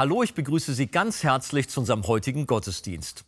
[0.00, 3.26] Hallo, ich begrüße Sie ganz herzlich zu unserem heutigen Gottesdienst.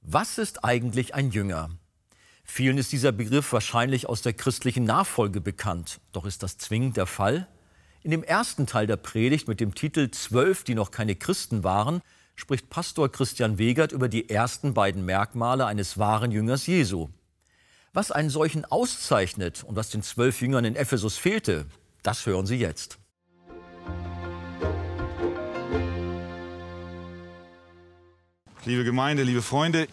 [0.00, 1.70] Was ist eigentlich ein Jünger?
[2.42, 6.00] Vielen ist dieser Begriff wahrscheinlich aus der christlichen Nachfolge bekannt.
[6.10, 7.46] Doch ist das zwingend der Fall?
[8.02, 12.00] In dem ersten Teil der Predigt mit dem Titel Zwölf, die noch keine Christen waren,
[12.34, 17.10] spricht Pastor Christian Wegert über die ersten beiden Merkmale eines wahren Jüngers Jesu.
[17.92, 21.66] Was einen solchen auszeichnet und was den zwölf Jüngern in Ephesus fehlte,
[22.02, 22.97] das hören Sie jetzt.
[28.64, 29.86] Liebe Gemeinde, liebe Freunde,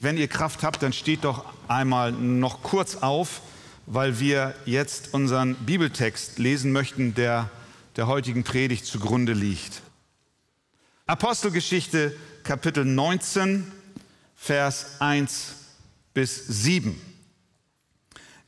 [0.00, 3.42] wenn ihr Kraft habt, dann steht doch einmal noch kurz auf,
[3.86, 7.50] weil wir jetzt unseren Bibeltext lesen möchten, der
[7.96, 9.82] der heutigen Predigt zugrunde liegt.
[11.06, 13.70] Apostelgeschichte Kapitel 19,
[14.36, 15.54] Vers 1
[16.14, 16.98] bis 7.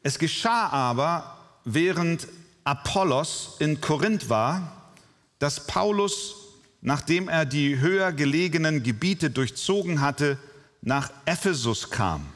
[0.04, 2.28] Es geschah aber, während
[2.62, 4.92] Apollos in Korinth war,
[5.40, 6.43] dass Paulus
[6.84, 10.38] nachdem er die höher gelegenen Gebiete durchzogen hatte,
[10.82, 12.26] nach Ephesus kam.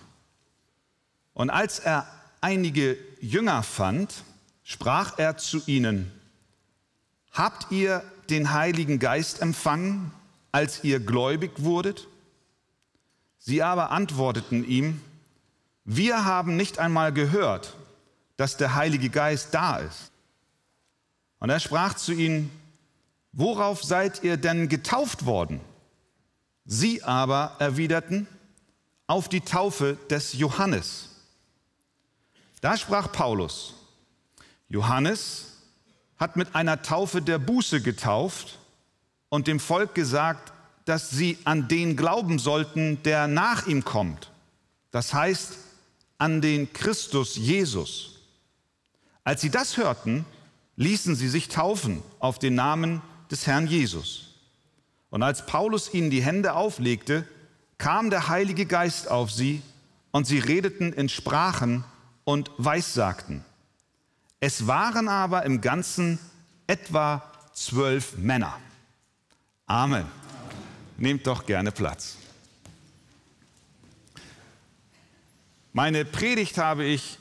[1.34, 2.08] Und als er
[2.40, 4.24] einige Jünger fand,
[4.64, 6.10] sprach er zu ihnen,
[7.30, 10.12] Habt ihr den Heiligen Geist empfangen,
[10.50, 12.08] als ihr gläubig wurdet?
[13.38, 15.02] Sie aber antworteten ihm,
[15.84, 17.76] wir haben nicht einmal gehört,
[18.38, 20.10] dass der Heilige Geist da ist.
[21.38, 22.50] Und er sprach zu ihnen,
[23.32, 25.60] worauf seid ihr denn getauft worden?
[26.64, 28.26] Sie aber erwiderten,
[29.06, 31.08] auf die Taufe des Johannes.
[32.60, 33.74] Da sprach Paulus,
[34.68, 35.46] Johannes
[36.18, 38.58] hat mit einer Taufe der Buße getauft
[39.28, 40.52] und dem Volk gesagt,
[40.84, 44.30] dass sie an den glauben sollten, der nach ihm kommt.
[44.90, 45.54] Das heißt,
[46.18, 48.20] an den Christus Jesus.
[49.22, 50.24] Als sie das hörten,
[50.76, 54.34] ließen sie sich taufen auf den Namen des Herrn Jesus.
[55.10, 57.26] Und als Paulus ihnen die Hände auflegte,
[57.78, 59.62] kam der Heilige Geist auf sie
[60.10, 61.84] und sie redeten in Sprachen
[62.24, 63.44] und weissagten.
[64.40, 66.18] Es waren aber im Ganzen
[66.66, 67.22] etwa
[67.52, 68.58] zwölf Männer.
[69.66, 70.06] Amen.
[70.96, 72.16] Nehmt doch gerne Platz.
[75.72, 77.18] Meine Predigt habe ich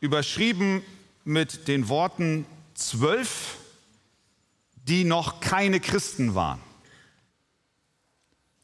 [0.00, 0.82] überschrieben
[1.24, 2.44] mit den Worten
[2.74, 3.56] zwölf
[4.82, 6.60] die noch keine Christen waren.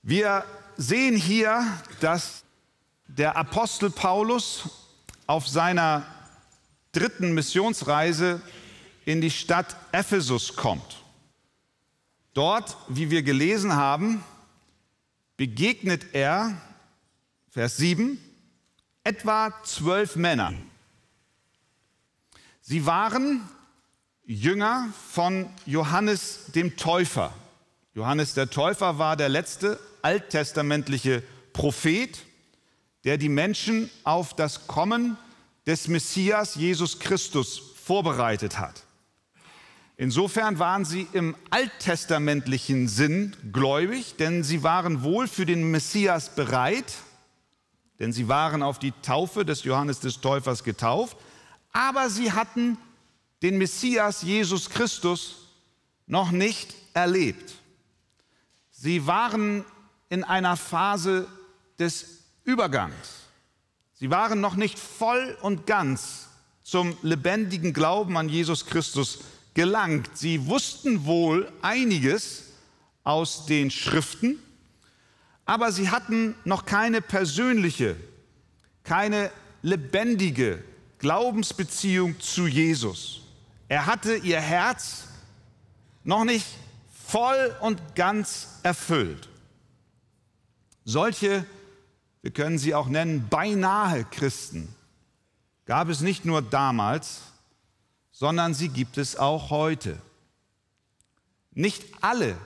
[0.03, 0.45] Wir
[0.77, 1.65] sehen hier,
[2.01, 2.45] dass
[3.07, 4.69] der Apostel Paulus
[5.27, 6.07] auf seiner
[6.93, 8.41] dritten Missionsreise
[9.05, 11.05] in die Stadt Ephesus kommt.
[12.35, 14.23] Dort, wie wir gelesen haben,
[15.37, 16.61] begegnet er,
[17.51, 18.19] Vers 7,
[19.05, 20.53] etwa zwölf Männer.
[22.61, 23.49] Sie waren
[24.31, 27.33] Jünger von Johannes dem Täufer.
[27.95, 31.23] Johannes der Täufer war der letzte alttestamentliche
[31.55, 32.27] Prophet,
[33.05, 35.17] der die Menschen auf das Kommen
[35.67, 38.83] des Messias Jesus Christus vorbereitet hat.
[39.97, 46.99] Insofern waren sie im alttestamentlichen Sinn gläubig, denn sie waren wohl für den Messias bereit,
[47.99, 51.17] denn sie waren auf die Taufe des Johannes des Täufers getauft,
[51.73, 52.77] aber sie hatten
[53.43, 55.49] den Messias Jesus Christus
[56.07, 57.55] noch nicht erlebt.
[58.71, 59.65] Sie waren
[60.09, 61.29] in einer Phase
[61.79, 63.19] des Übergangs.
[63.95, 66.29] Sie waren noch nicht voll und ganz
[66.63, 69.21] zum lebendigen Glauben an Jesus Christus
[69.55, 70.11] gelangt.
[70.15, 72.45] Sie wussten wohl einiges
[73.05, 74.39] aus den Schriften,
[75.45, 77.97] aber sie hatten noch keine persönliche,
[78.85, 79.31] keine
[79.63, 80.63] lebendige
[80.99, 83.23] Glaubensbeziehung zu Jesus.
[83.69, 85.09] Er hatte ihr Herz
[86.03, 86.47] noch nicht
[87.07, 89.29] voll und ganz erfüllt.
[90.85, 91.45] Solche,
[92.23, 94.75] wir können sie auch nennen, beinahe Christen
[95.67, 97.21] gab es nicht nur damals,
[98.11, 100.01] sondern sie gibt es auch heute.
[101.53, 102.37] Nicht alle,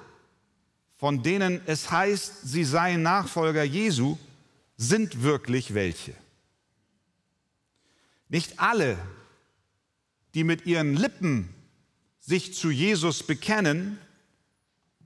[0.96, 4.19] von denen es heißt, sie seien Nachfolger Jesu,
[4.76, 6.14] sind wirklich welche.
[8.28, 8.98] Nicht alle,
[10.34, 11.52] die mit ihren Lippen
[12.20, 13.99] sich zu Jesus bekennen,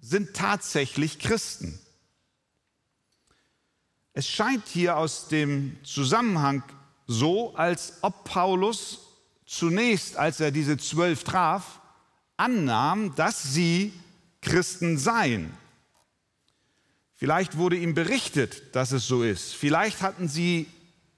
[0.00, 1.78] sind tatsächlich Christen.
[4.12, 6.62] Es scheint hier aus dem Zusammenhang
[7.06, 9.00] so, als ob Paulus
[9.46, 11.80] zunächst, als er diese zwölf traf,
[12.36, 13.92] annahm, dass sie
[14.40, 15.56] Christen seien.
[17.14, 19.54] Vielleicht wurde ihm berichtet, dass es so ist.
[19.54, 20.66] Vielleicht hatten sie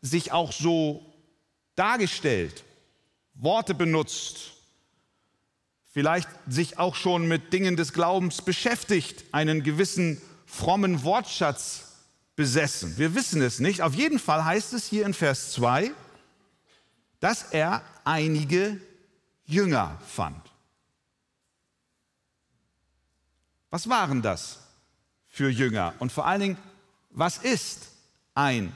[0.00, 1.05] sich auch so
[1.75, 2.64] dargestellt.
[3.38, 4.52] Worte benutzt.
[5.90, 11.88] vielleicht sich auch schon mit Dingen des Glaubens beschäftigt, einen gewissen frommen Wortschatz
[12.37, 12.96] besessen.
[12.99, 13.82] Wir wissen es nicht.
[13.82, 15.90] Auf jeden Fall heißt es hier in Vers 2,
[17.19, 18.81] dass er einige
[19.44, 20.41] Jünger fand.
[23.70, 24.61] Was waren das
[25.26, 25.94] für Jünger?
[25.99, 26.58] Und vor allen Dingen,
[27.11, 27.88] was ist
[28.34, 28.73] ein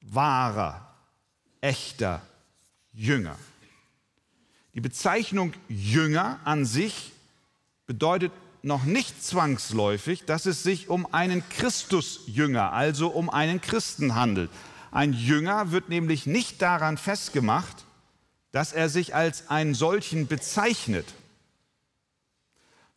[0.00, 0.94] wahrer,
[1.60, 2.20] echter
[2.92, 3.38] Jünger?
[4.76, 7.12] Die Bezeichnung Jünger an sich
[7.86, 8.30] bedeutet
[8.60, 14.50] noch nicht zwangsläufig, dass es sich um einen Christusjünger, also um einen Christen handelt.
[14.90, 17.86] Ein Jünger wird nämlich nicht daran festgemacht,
[18.52, 21.06] dass er sich als einen solchen bezeichnet,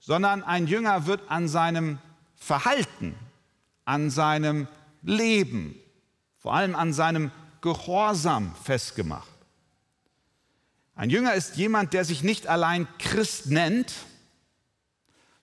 [0.01, 1.99] sondern ein Jünger wird an seinem
[2.35, 3.15] Verhalten,
[3.85, 4.67] an seinem
[5.01, 5.75] Leben,
[6.39, 7.31] vor allem an seinem
[7.61, 9.28] Gehorsam festgemacht.
[10.99, 13.93] Ein Jünger ist jemand, der sich nicht allein Christ nennt,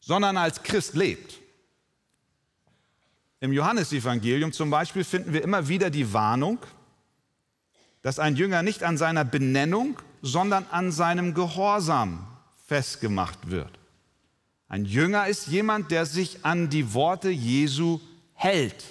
[0.00, 1.38] sondern als Christ lebt.
[3.40, 6.58] Im Johannesevangelium zum Beispiel finden wir immer wieder die Warnung,
[8.02, 12.26] dass ein Jünger nicht an seiner Benennung, sondern an seinem Gehorsam
[12.66, 13.78] festgemacht wird.
[14.68, 18.02] Ein Jünger ist jemand, der sich an die Worte Jesu
[18.34, 18.84] hält.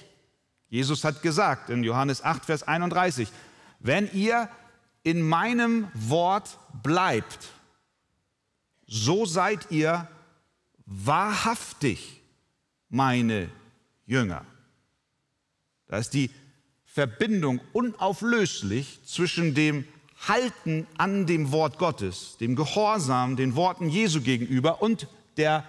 [0.70, 3.32] Jesus hat gesagt in Johannes 8, Vers 31,
[3.82, 4.50] wenn ihr
[5.06, 7.52] in meinem Wort bleibt,
[8.88, 10.10] so seid ihr
[10.86, 12.22] wahrhaftig
[12.90, 13.50] meine
[14.08, 14.44] Jünger.
[15.88, 16.32] Da ist die
[16.86, 19.86] Verbindung unauflöslich zwischen dem
[20.28, 25.08] Halten an dem Wort Gottes, dem Gehorsam den Worten Jesu gegenüber und
[25.38, 25.66] der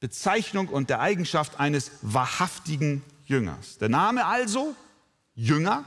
[0.00, 3.78] Bezeichnung und der Eigenschaft eines wahrhaftigen Jüngers.
[3.78, 4.74] Der Name also,
[5.36, 5.84] Jünger,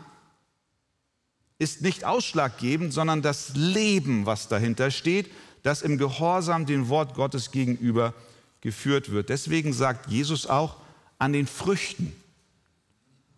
[1.65, 5.31] ist nicht ausschlaggebend, sondern das Leben, was dahinter steht,
[5.63, 8.13] das im Gehorsam dem Wort Gottes gegenüber
[8.61, 9.29] geführt wird.
[9.29, 10.77] Deswegen sagt Jesus auch,
[11.17, 12.15] an den Früchten,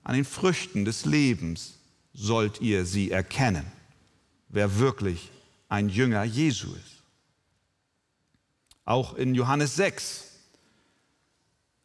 [0.04, 1.76] an den Früchten des Lebens
[2.14, 3.66] sollt ihr sie erkennen,
[4.50, 5.32] wer wirklich
[5.70, 7.04] ein Jünger Jesu ist.
[8.84, 10.26] Auch in Johannes 6,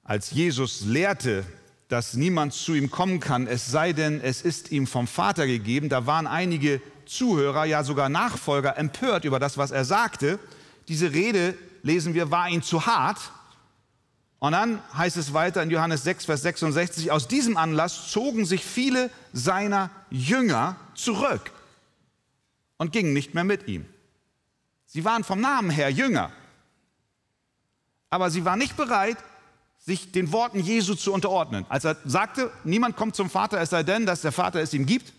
[0.03, 1.44] als Jesus lehrte,
[1.93, 5.91] dass niemand zu ihm kommen kann, es sei denn, es ist ihm vom Vater gegeben,
[5.91, 10.39] da waren einige Zuhörer, ja sogar Nachfolger empört über das, was er sagte.
[10.89, 13.19] Diese Rede, lesen wir, war ihm zu hart.
[14.39, 18.65] Und dann heißt es weiter in Johannes 6, Vers 66, aus diesem Anlass zogen sich
[18.65, 21.50] viele seiner Jünger zurück
[22.79, 23.85] und gingen nicht mehr mit ihm.
[24.87, 26.33] Sie waren vom Namen her Jünger,
[28.09, 29.19] aber sie waren nicht bereit,
[29.84, 31.67] sich den Worten Jesu zu unterordnen.
[31.69, 34.87] Als er sagte, niemand kommt zum Vater, es sei denn, dass der Vater es ihm
[34.87, 35.12] gibt,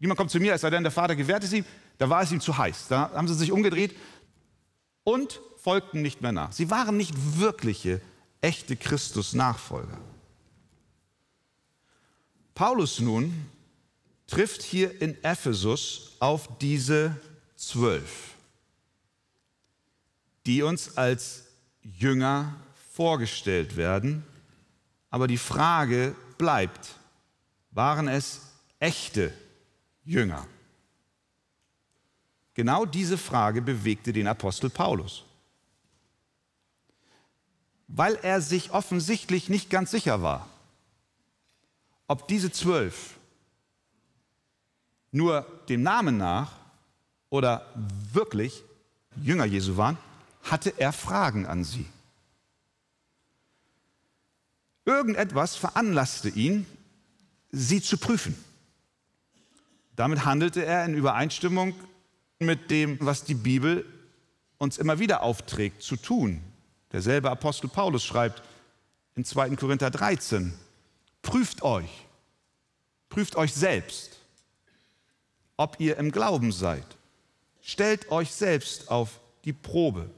[0.00, 1.64] Niemand kommt zu mir, es sei denn, der Vater gewährt es ihm.
[1.98, 2.88] Da war es ihm zu heiß.
[2.88, 3.96] Da haben sie sich umgedreht
[5.02, 6.52] und folgten nicht mehr nach.
[6.52, 8.00] Sie waren nicht wirkliche,
[8.40, 9.98] echte Christus-Nachfolger.
[12.54, 13.46] Paulus nun
[14.26, 17.16] trifft hier in Ephesus auf diese
[17.56, 18.34] zwölf,
[20.46, 21.44] die uns als
[21.82, 22.54] Jünger
[22.98, 24.24] vorgestellt werden.
[25.08, 26.96] Aber die Frage bleibt,
[27.70, 28.40] waren es
[28.80, 29.32] echte
[30.04, 30.44] Jünger?
[32.54, 35.22] Genau diese Frage bewegte den Apostel Paulus,
[37.86, 40.48] weil er sich offensichtlich nicht ganz sicher war,
[42.08, 43.14] ob diese zwölf
[45.12, 46.50] nur dem Namen nach
[47.30, 47.64] oder
[48.12, 48.64] wirklich
[49.22, 49.98] Jünger Jesu waren,
[50.42, 51.86] hatte er Fragen an sie.
[54.88, 56.64] Irgendetwas veranlasste ihn,
[57.52, 58.34] sie zu prüfen.
[59.96, 61.74] Damit handelte er in Übereinstimmung
[62.38, 63.84] mit dem, was die Bibel
[64.56, 66.40] uns immer wieder aufträgt zu tun.
[66.90, 68.42] Derselbe Apostel Paulus schreibt
[69.14, 69.56] in 2.
[69.56, 70.54] Korinther 13,
[71.20, 72.06] prüft euch,
[73.10, 74.18] prüft euch selbst,
[75.58, 76.86] ob ihr im Glauben seid.
[77.60, 80.08] Stellt euch selbst auf die Probe.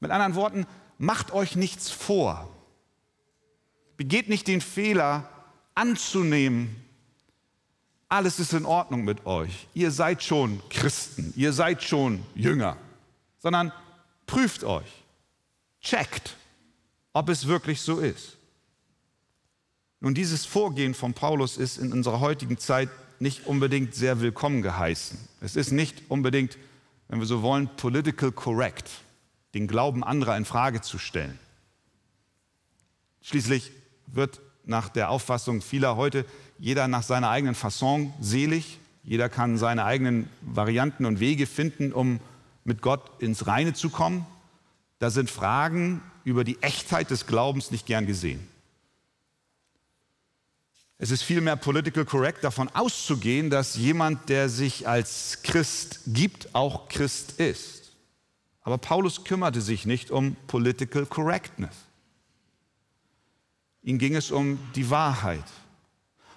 [0.00, 0.66] Mit anderen Worten,
[0.98, 2.52] macht euch nichts vor.
[3.96, 5.28] Begeht nicht den Fehler
[5.74, 6.74] anzunehmen,
[8.08, 9.66] alles ist in Ordnung mit euch.
[9.74, 12.76] Ihr seid schon Christen, ihr seid schon Jünger,
[13.38, 13.72] sondern
[14.26, 14.86] prüft euch,
[15.80, 16.36] checkt,
[17.12, 18.36] ob es wirklich so ist.
[20.00, 25.18] Nun, dieses Vorgehen von Paulus ist in unserer heutigen Zeit nicht unbedingt sehr willkommen geheißen.
[25.40, 26.58] Es ist nicht unbedingt,
[27.08, 28.90] wenn wir so wollen, political correct,
[29.54, 31.38] den Glauben anderer in Frage zu stellen.
[33.22, 33.72] Schließlich
[34.06, 36.24] wird nach der Auffassung vieler heute
[36.58, 38.78] jeder nach seiner eigenen Fasson selig.
[39.04, 42.20] Jeder kann seine eigenen Varianten und Wege finden, um
[42.64, 44.26] mit Gott ins Reine zu kommen,
[44.98, 48.48] da sind Fragen über die Echtheit des Glaubens nicht gern gesehen.
[50.98, 56.88] Es ist vielmehr political correct davon auszugehen, dass jemand, der sich als Christ gibt, auch
[56.88, 57.92] Christ ist.
[58.62, 61.76] Aber Paulus kümmerte sich nicht um political correctness.
[63.86, 65.44] Ihm ging es um die Wahrheit.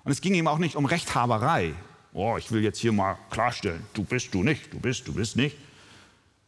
[0.03, 1.73] Und es ging ihm auch nicht um Rechthaberei.
[2.13, 5.35] Oh, ich will jetzt hier mal klarstellen, du bist, du nicht, du bist, du bist
[5.35, 5.57] nicht.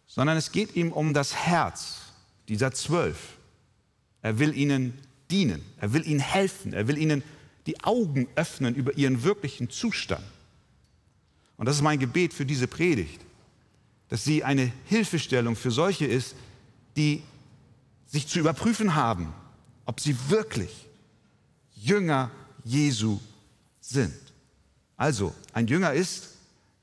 [0.05, 2.01] Sondern es geht ihm um das Herz
[2.47, 3.17] dieser zwölf.
[4.21, 4.93] Er will ihnen
[5.31, 7.23] dienen, er will ihnen helfen, er will ihnen
[7.65, 10.23] die Augen öffnen über ihren wirklichen Zustand.
[11.57, 13.21] Und das ist mein Gebet für diese Predigt,
[14.09, 16.35] dass sie eine Hilfestellung für solche ist,
[16.95, 17.23] die
[18.05, 19.33] sich zu überprüfen haben,
[19.85, 20.69] ob sie wirklich
[21.81, 22.29] Jünger
[22.63, 23.19] Jesu
[23.79, 24.13] sind.
[24.97, 26.29] Also, ein Jünger ist,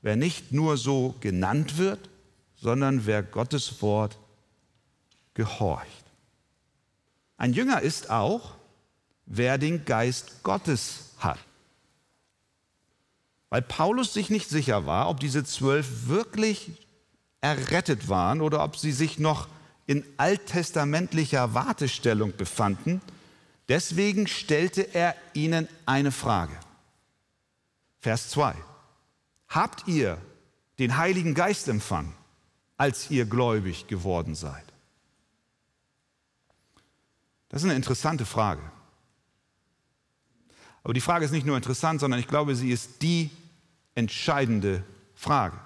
[0.01, 2.09] wer nicht nur so genannt wird,
[2.57, 4.17] sondern wer Gottes Wort
[5.33, 6.03] gehorcht.
[7.37, 8.55] Ein Jünger ist auch,
[9.25, 11.39] wer den Geist Gottes hat.
[13.49, 16.71] Weil Paulus sich nicht sicher war, ob diese zwölf wirklich
[17.39, 19.47] errettet waren oder ob sie sich noch
[19.87, 23.01] in alttestamentlicher Wartestellung befanden,
[23.69, 26.57] deswegen stellte er ihnen eine Frage.
[27.99, 28.55] Vers 2.
[29.47, 30.17] Habt ihr
[30.77, 32.13] den Heiligen Geist empfangen,
[32.77, 34.65] als ihr gläubig geworden seid?
[37.49, 38.61] Das ist eine interessante Frage.
[40.83, 43.29] Aber die Frage ist nicht nur interessant, sondern ich glaube, sie ist die
[43.95, 44.83] entscheidende
[45.15, 45.59] Frage.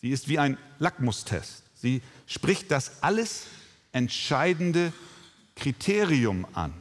[0.00, 1.62] Sie ist wie ein Lackmustest.
[1.74, 3.46] Sie spricht das alles
[3.92, 4.92] entscheidende
[5.56, 6.72] Kriterium an.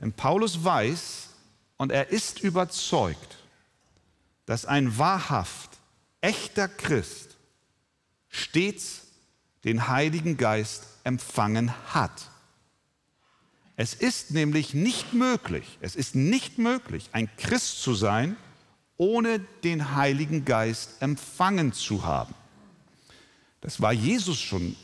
[0.00, 1.28] Denn Paulus weiß
[1.76, 3.38] und er ist überzeugt,
[4.46, 5.70] dass ein wahrhaft
[6.20, 7.36] echter Christ
[8.28, 9.02] stets
[9.64, 12.30] den Heiligen Geist empfangen hat.
[13.76, 18.36] Es ist nämlich nicht möglich, es ist nicht möglich, ein Christ zu sein,
[18.96, 22.34] ohne den Heiligen Geist empfangen zu haben.
[23.60, 24.74] Das war Jesus schon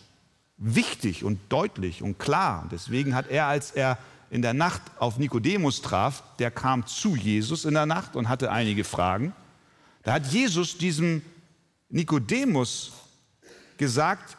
[0.56, 2.68] wichtig und deutlich und klar.
[2.70, 3.98] Deswegen hat er, als er
[4.30, 8.50] in der Nacht auf Nikodemus traf, der kam zu Jesus in der Nacht und hatte
[8.50, 9.32] einige Fragen.
[10.02, 11.22] Da hat Jesus diesem
[11.88, 12.92] Nikodemus
[13.76, 14.36] gesagt,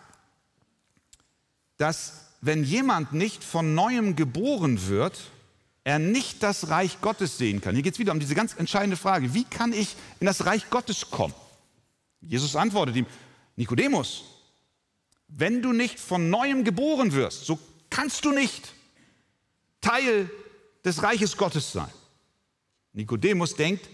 [1.78, 5.20] dass wenn jemand nicht von neuem geboren wird,
[5.84, 7.76] er nicht das Reich Gottes sehen kann.
[7.76, 10.70] Hier geht es wieder um diese ganz entscheidende Frage, wie kann ich in das Reich
[10.70, 11.34] Gottes kommen?
[12.22, 13.06] Jesus antwortet ihm,
[13.56, 14.24] Nikodemus,
[15.28, 18.74] wenn du nicht von neuem geboren wirst, so kannst du nicht
[19.86, 20.32] Teil
[20.84, 21.92] des Reiches Gottes sein.
[22.94, 23.88] Nikodemus denkt,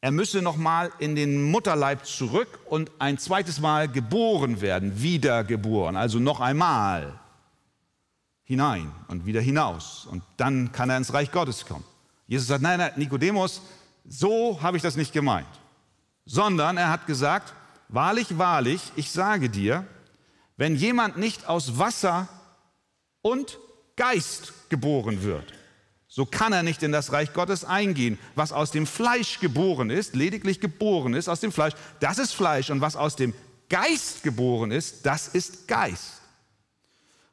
[0.00, 5.94] er müsse noch mal in den Mutterleib zurück und ein zweites Mal geboren werden, wiedergeboren,
[5.96, 7.20] also noch einmal
[8.44, 10.06] hinein und wieder hinaus.
[10.06, 11.84] Und dann kann er ins Reich Gottes kommen.
[12.26, 13.60] Jesus sagt, nein, nein, Nikodemus,
[14.08, 15.46] so habe ich das nicht gemeint.
[16.24, 17.52] Sondern er hat gesagt,
[17.88, 19.86] wahrlich, wahrlich, ich sage dir,
[20.56, 22.26] wenn jemand nicht aus Wasser
[23.20, 23.58] und
[24.00, 25.52] Geist geboren wird,
[26.08, 28.18] so kann er nicht in das Reich Gottes eingehen.
[28.34, 32.70] Was aus dem Fleisch geboren ist, lediglich geboren ist aus dem Fleisch, das ist Fleisch.
[32.70, 33.34] Und was aus dem
[33.68, 36.20] Geist geboren ist, das ist Geist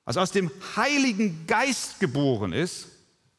[0.07, 2.87] was aus dem Heiligen Geist geboren ist,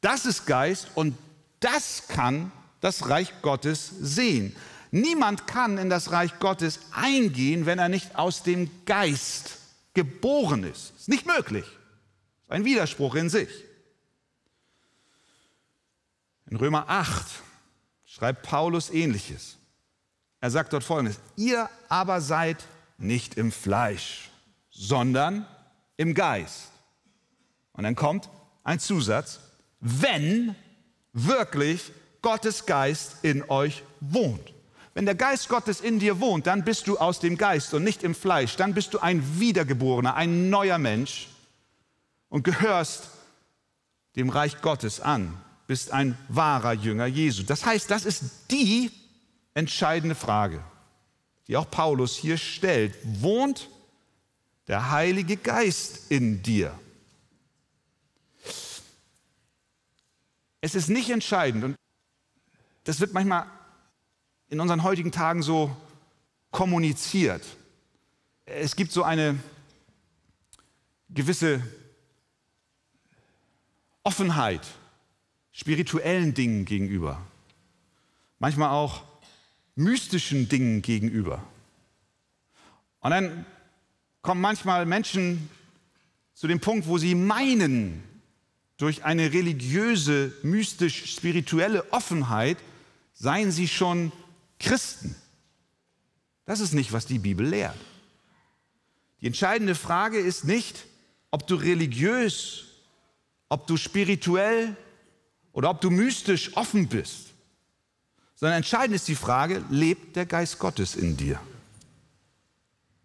[0.02, 1.16] das ist Geist und
[1.60, 4.54] das kann das Reich Gottes sehen.
[4.90, 9.56] Niemand kann in das Reich Gottes eingehen, wenn er nicht aus dem Geist
[9.94, 10.92] geboren ist.
[10.98, 11.64] Ist nicht möglich.
[12.48, 13.48] Ein Widerspruch in sich.
[16.50, 17.26] In Römer 8
[18.06, 19.58] schreibt Paulus ähnliches.
[20.40, 22.64] Er sagt dort folgendes: Ihr aber seid
[22.96, 24.30] nicht im Fleisch,
[24.70, 25.46] sondern
[25.98, 26.70] im Geist.
[27.72, 28.30] Und dann kommt
[28.64, 29.40] ein Zusatz,
[29.80, 30.56] wenn
[31.12, 34.54] wirklich Gottes Geist in euch wohnt.
[34.94, 38.02] Wenn der Geist Gottes in dir wohnt, dann bist du aus dem Geist und nicht
[38.02, 38.56] im Fleisch.
[38.56, 41.28] Dann bist du ein Wiedergeborener, ein neuer Mensch
[42.28, 43.08] und gehörst
[44.16, 47.42] dem Reich Gottes an, bist ein wahrer Jünger Jesu.
[47.42, 48.90] Das heißt, das ist die
[49.54, 50.62] entscheidende Frage,
[51.46, 52.96] die auch Paulus hier stellt.
[53.22, 53.68] Wohnt
[54.66, 56.78] der Heilige Geist in dir.
[60.60, 61.76] Es ist nicht entscheidend und
[62.84, 63.46] das wird manchmal
[64.48, 65.74] in unseren heutigen Tagen so
[66.50, 67.44] kommuniziert.
[68.44, 69.38] Es gibt so eine
[71.10, 71.62] gewisse
[74.02, 74.66] Offenheit
[75.52, 77.20] spirituellen Dingen gegenüber,
[78.38, 79.02] manchmal auch
[79.74, 81.42] mystischen Dingen gegenüber.
[83.00, 83.46] Und dann
[84.22, 85.48] kommen manchmal Menschen
[86.34, 88.02] zu dem Punkt, wo sie meinen,
[88.76, 92.58] durch eine religiöse, mystisch-spirituelle Offenheit
[93.12, 94.12] seien sie schon
[94.60, 95.16] Christen.
[96.44, 97.76] Das ist nicht, was die Bibel lehrt.
[99.20, 100.86] Die entscheidende Frage ist nicht,
[101.32, 102.67] ob du religiös,
[103.48, 104.76] ob du spirituell
[105.52, 107.28] oder ob du mystisch offen bist,
[108.34, 111.40] sondern entscheidend ist die Frage, lebt der Geist Gottes in dir?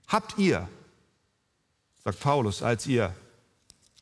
[0.07, 0.69] Habt ihr,
[2.03, 3.15] sagt Paulus, als ihr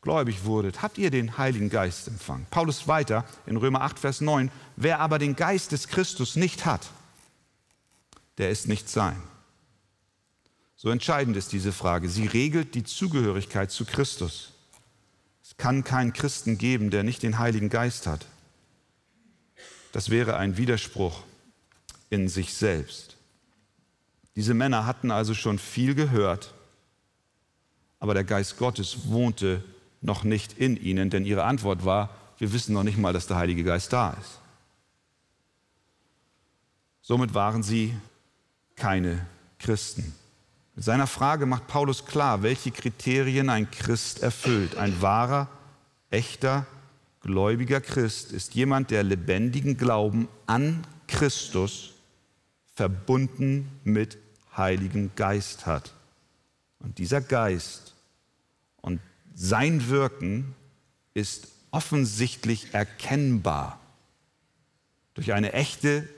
[0.02, 2.48] gläubig wurdet, habt ihr den Heiligen Geist empfangen?
[2.50, 6.90] Paulus weiter in Römer 8, Vers 9, wer aber den Geist des Christus nicht hat,
[8.38, 9.22] der ist nicht sein.
[10.76, 12.10] So entscheidend ist diese Frage.
[12.10, 14.51] Sie regelt die Zugehörigkeit zu Christus.
[15.44, 18.26] Es kann keinen Christen geben, der nicht den Heiligen Geist hat.
[19.92, 21.24] Das wäre ein Widerspruch
[22.10, 23.18] in sich selbst.
[24.36, 26.54] Diese Männer hatten also schon viel gehört,
[28.00, 29.64] aber der Geist Gottes wohnte
[30.02, 33.38] noch nicht in ihnen, denn ihre Antwort war, wir wissen noch nicht mal, dass der
[33.38, 34.40] Heilige Geist da ist.
[37.02, 37.96] Somit waren sie
[38.76, 39.26] keine
[39.60, 40.16] Christen.
[40.82, 44.78] Mit seiner Frage macht Paulus klar, welche Kriterien ein Christ erfüllt.
[44.78, 45.48] Ein wahrer,
[46.10, 46.66] echter,
[47.22, 51.92] gläubiger Christ ist jemand, der lebendigen Glauben an Christus
[52.74, 54.18] verbunden mit
[54.58, 55.94] Heiligen Geist hat.
[56.80, 57.94] Und dieser Geist
[58.82, 59.00] und
[59.36, 60.56] sein Wirken
[61.14, 63.80] ist offensichtlich erkennbar
[65.14, 66.10] durch eine echte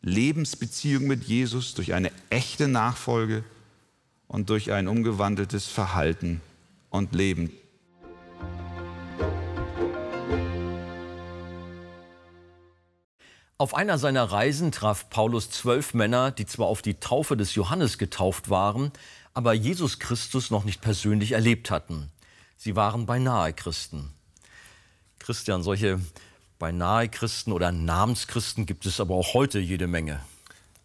[0.00, 3.44] Lebensbeziehung mit Jesus, durch eine echte Nachfolge
[4.28, 6.40] und durch ein umgewandeltes Verhalten
[6.90, 7.52] und Leben.
[13.58, 17.96] Auf einer seiner Reisen traf Paulus zwölf Männer, die zwar auf die Taufe des Johannes
[17.96, 18.92] getauft waren,
[19.32, 22.10] aber Jesus Christus noch nicht persönlich erlebt hatten.
[22.56, 24.12] Sie waren beinahe Christen.
[25.18, 26.00] Christian, solche
[26.58, 30.20] beinahe Christen oder Namenschristen gibt es aber auch heute jede Menge.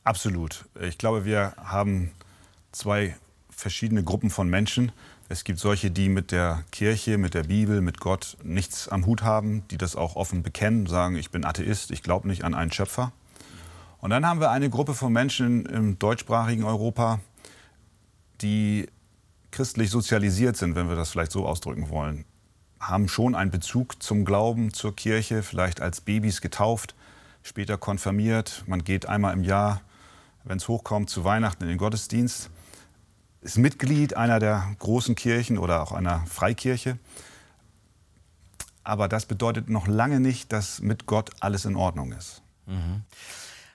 [0.04, 0.65] Absolut.
[0.82, 2.12] Ich glaube, wir haben
[2.71, 3.17] zwei
[3.62, 4.91] verschiedene Gruppen von Menschen.
[5.30, 9.21] Es gibt solche, die mit der Kirche, mit der Bibel, mit Gott nichts am Hut
[9.21, 12.71] haben, die das auch offen bekennen, sagen, ich bin Atheist, ich glaube nicht an einen
[12.71, 13.12] Schöpfer.
[14.00, 17.19] Und dann haben wir eine Gruppe von Menschen im deutschsprachigen Europa,
[18.41, 18.88] die
[19.52, 22.26] christlich sozialisiert sind, wenn wir das vielleicht so ausdrücken wollen,
[22.80, 26.95] haben schon einen Bezug zum Glauben, zur Kirche, vielleicht als Babys getauft,
[27.43, 28.63] später konfirmiert.
[28.65, 29.82] Man geht einmal im Jahr,
[30.45, 32.50] wenn es hochkommt, zu Weihnachten in den Gottesdienst
[33.41, 36.97] ist Mitglied einer der großen Kirchen oder auch einer Freikirche.
[38.84, 42.41] Aber das bedeutet noch lange nicht, dass mit Gott alles in Ordnung ist.
[42.67, 43.01] Mhm.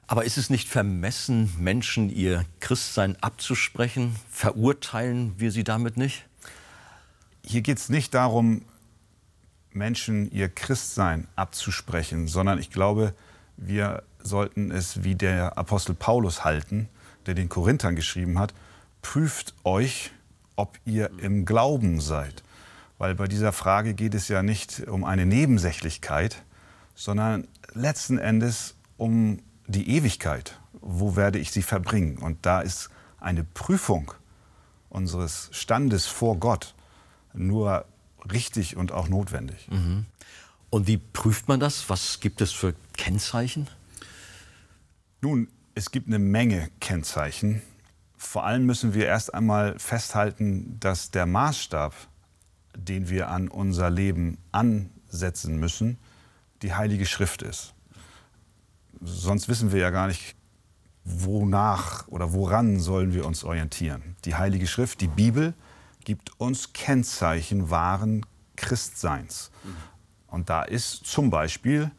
[0.09, 4.14] Aber ist es nicht vermessen, Menschen ihr Christsein abzusprechen?
[4.31, 6.26] Verurteilen wir sie damit nicht?
[7.44, 8.62] Hier geht es nicht darum,
[9.72, 13.14] Menschen ihr Christsein abzusprechen, sondern ich glaube,
[13.57, 16.88] wir sollten es wie der Apostel Paulus halten,
[17.26, 18.55] der den Korinthern geschrieben hat,
[19.07, 20.11] prüft euch,
[20.57, 22.42] ob ihr im Glauben seid.
[22.99, 26.42] Weil bei dieser Frage geht es ja nicht um eine Nebensächlichkeit,
[26.97, 29.38] sondern letzten Endes um
[29.69, 30.59] die Ewigkeit.
[30.81, 32.19] Wo werde ich sie verbringen?
[32.19, 32.90] Und da ist
[33.21, 34.12] eine Prüfung
[34.88, 36.75] unseres Standes vor Gott
[37.33, 37.85] nur
[38.33, 39.69] richtig und auch notwendig.
[39.71, 40.07] Mhm.
[40.69, 41.88] Und wie prüft man das?
[41.88, 43.69] Was gibt es für Kennzeichen?
[45.21, 47.62] Nun, es gibt eine Menge Kennzeichen.
[48.16, 51.94] Vor allem müssen wir erst einmal festhalten, dass der Maßstab,
[52.76, 55.98] den wir an unser Leben ansetzen müssen,
[56.62, 57.74] die Heilige Schrift ist.
[59.02, 60.35] Sonst wissen wir ja gar nicht,
[61.05, 64.16] wonach oder woran sollen wir uns orientieren.
[64.24, 65.55] Die Heilige Schrift, die Bibel,
[66.05, 68.24] gibt uns Kennzeichen wahren
[68.57, 69.50] Christseins.
[70.26, 71.90] Und da ist zum Beispiel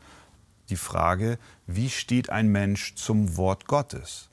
[0.70, 4.30] die Frage, wie steht ein Mensch zum Wort Gottes?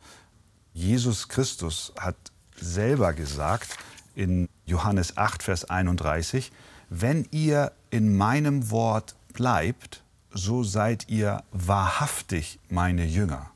[0.75, 2.17] Jesus Christus hat
[2.61, 3.79] selber gesagt
[4.17, 6.51] in Johannes 8, Vers 31,
[6.91, 13.51] wenn ihr in meinem Wort bleibt, so seid ihr wahrhaftig meine Jünger.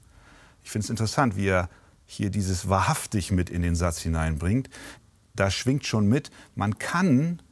[0.62, 1.68] Ich finde es interessant, wie er
[2.06, 4.70] hier dieses wahrhaftig mit in den Satz hineinbringt.
[5.34, 7.42] Da schwingt schon mit, man kann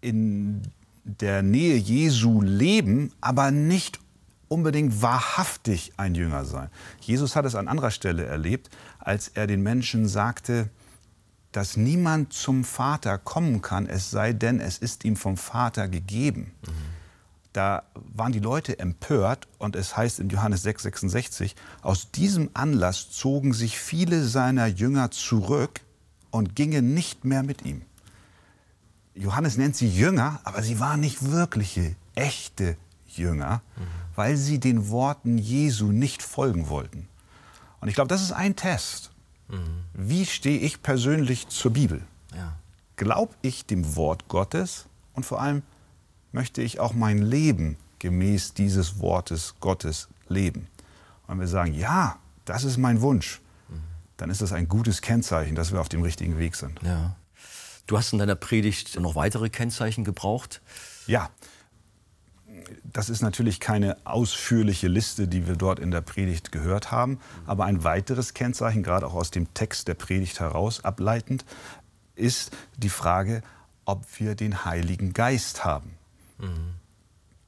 [0.00, 0.62] in
[1.04, 4.00] der Nähe Jesu leben, aber nicht
[4.48, 6.70] unbedingt wahrhaftig ein Jünger sein.
[7.00, 10.70] Jesus hat es an anderer Stelle erlebt, als er den Menschen sagte,
[11.52, 16.52] dass niemand zum Vater kommen kann, es sei denn, es ist ihm vom Vater gegeben.
[16.66, 16.72] Mhm.
[17.52, 23.52] Da waren die Leute empört und es heißt in Johannes 6,66, aus diesem Anlass zogen
[23.54, 25.80] sich viele seiner Jünger zurück
[26.30, 27.82] und gingen nicht mehr mit ihm.
[29.14, 33.82] Johannes nennt sie Jünger, aber sie waren nicht wirkliche, echte Jünger, mhm.
[34.18, 37.08] Weil sie den Worten Jesu nicht folgen wollten.
[37.80, 39.12] Und ich glaube, das ist ein Test.
[39.46, 39.84] Mhm.
[39.92, 42.02] Wie stehe ich persönlich zur Bibel?
[42.34, 42.56] Ja.
[42.96, 45.62] Glaube ich dem Wort Gottes und vor allem
[46.32, 50.66] möchte ich auch mein Leben gemäß dieses Wortes Gottes leben?
[51.28, 53.82] Und wir sagen, ja, das ist mein Wunsch, mhm.
[54.16, 56.82] dann ist das ein gutes Kennzeichen, dass wir auf dem richtigen Weg sind.
[56.82, 57.14] Ja.
[57.86, 60.60] Du hast in deiner Predigt noch weitere Kennzeichen gebraucht.
[61.06, 61.30] Ja,
[62.84, 67.64] das ist natürlich keine ausführliche Liste, die wir dort in der Predigt gehört haben, aber
[67.64, 71.44] ein weiteres Kennzeichen, gerade auch aus dem Text der Predigt heraus ableitend,
[72.14, 73.42] ist die Frage,
[73.84, 75.94] ob wir den Heiligen Geist haben.
[76.38, 76.74] Mhm.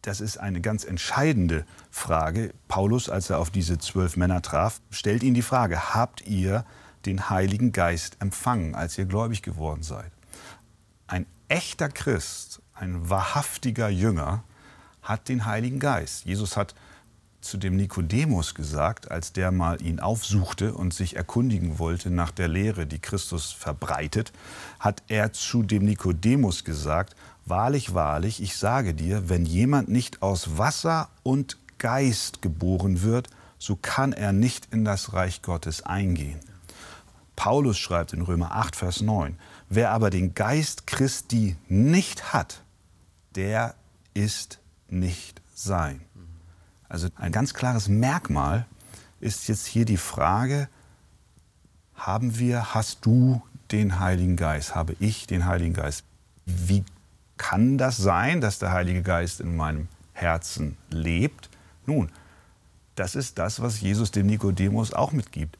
[0.02, 2.54] Das ist eine ganz entscheidende Frage.
[2.68, 6.64] Paulus, als er auf diese zwölf Männer traf, stellt ihnen die Frage, habt ihr
[7.04, 10.10] den Heiligen Geist empfangen, als ihr gläubig geworden seid?
[11.06, 14.42] Ein echter Christ, ein wahrhaftiger Jünger
[15.02, 16.24] hat den Heiligen Geist.
[16.24, 16.74] Jesus hat
[17.40, 22.48] zu dem Nikodemus gesagt, als der mal ihn aufsuchte und sich erkundigen wollte nach der
[22.48, 24.32] Lehre, die Christus verbreitet,
[24.78, 30.58] hat er zu dem Nikodemus gesagt, Wahrlich, wahrlich, ich sage dir, wenn jemand nicht aus
[30.58, 36.38] Wasser und Geist geboren wird, so kann er nicht in das Reich Gottes eingehen.
[37.34, 39.36] Paulus schreibt in Römer 8, Vers 9,
[39.68, 42.62] Wer aber den Geist Christi nicht hat,
[43.34, 43.74] der
[44.14, 44.60] ist
[44.92, 46.00] nicht sein.
[46.88, 48.66] Also ein ganz klares Merkmal
[49.20, 50.68] ist jetzt hier die Frage,
[51.94, 56.04] haben wir, hast du den Heiligen Geist, habe ich den Heiligen Geist?
[56.46, 56.84] Wie
[57.36, 61.48] kann das sein, dass der Heilige Geist in meinem Herzen lebt?
[61.86, 62.10] Nun,
[62.96, 65.58] das ist das, was Jesus dem Nikodemus auch mitgibt.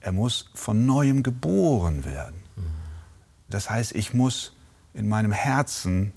[0.00, 2.42] Er muss von neuem geboren werden.
[3.48, 4.54] Das heißt, ich muss
[4.92, 6.12] in meinem Herzen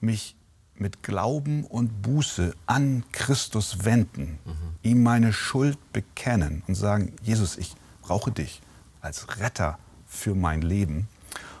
[0.00, 0.36] mich
[0.80, 4.52] mit Glauben und Buße an Christus wenden, mhm.
[4.82, 8.60] ihm meine Schuld bekennen und sagen, Jesus, ich brauche dich
[9.00, 11.08] als Retter für mein Leben.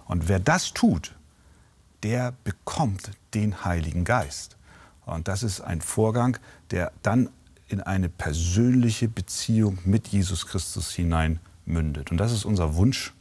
[0.06, 1.14] Und wer das tut,
[2.02, 4.56] der bekommt den Heiligen Geist.
[5.04, 6.38] Und das ist ein Vorgang,
[6.70, 7.30] der dann
[7.68, 12.10] in eine persönliche Beziehung mit Jesus Christus hinein mündet.
[12.10, 13.12] Und das ist unser Wunsch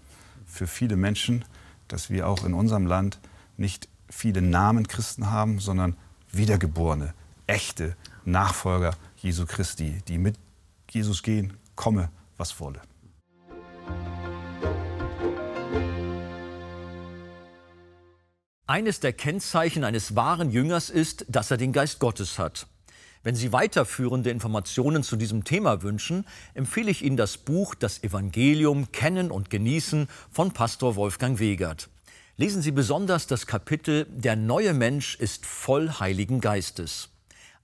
[0.46, 1.44] für viele Menschen,
[1.88, 3.20] dass wir auch in unserem Land
[3.58, 5.96] nicht viele Namen Christen haben, sondern
[6.32, 7.14] wiedergeborene,
[7.46, 10.36] echte Nachfolger Jesu Christi, die mit
[10.90, 12.82] Jesus gehen, komme, was wolle.
[18.70, 22.68] Eines der Kennzeichen eines wahren Jüngers ist, dass er den Geist Gottes hat.
[23.24, 28.92] Wenn Sie weiterführende Informationen zu diesem Thema wünschen, empfehle ich Ihnen das Buch Das Evangelium
[28.92, 31.90] Kennen und Genießen von Pastor Wolfgang Wegert.
[32.40, 37.10] Lesen Sie besonders das Kapitel Der neue Mensch ist voll Heiligen Geistes.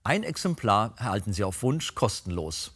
[0.04, 2.72] Ein Exemplar erhalten Sie auf Wunsch kostenlos.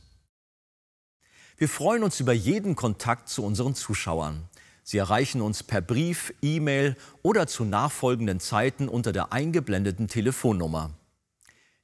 [1.58, 4.48] Wir freuen uns über jeden Kontakt zu unseren Zuschauern.
[4.84, 10.92] Sie erreichen uns per Brief, E-Mail oder zu nachfolgenden Zeiten unter der eingeblendeten Telefonnummer.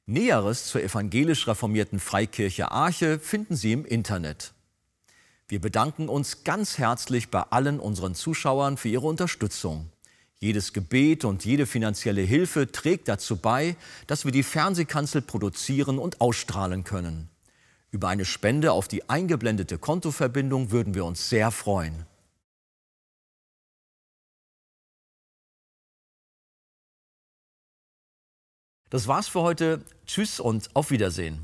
[0.06, 4.54] Näheres zur evangelisch reformierten Freikirche Arche finden Sie im Internet.
[5.48, 9.90] Wir bedanken uns ganz herzlich bei allen unseren Zuschauern für ihre Unterstützung.
[10.44, 13.76] Jedes Gebet und jede finanzielle Hilfe trägt dazu bei,
[14.06, 17.30] dass wir die Fernsehkanzel produzieren und ausstrahlen können.
[17.90, 22.04] Über eine Spende auf die eingeblendete Kontoverbindung würden wir uns sehr freuen.
[28.90, 29.80] Das war's für heute.
[30.04, 31.40] Tschüss und auf Wiedersehen.